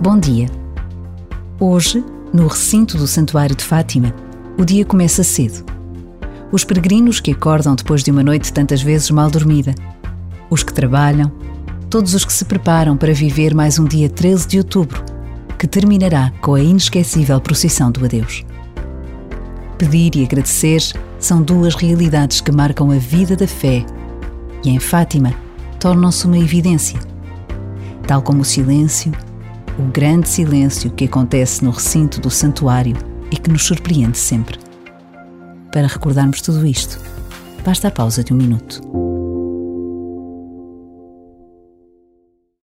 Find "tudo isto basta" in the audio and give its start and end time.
36.40-37.88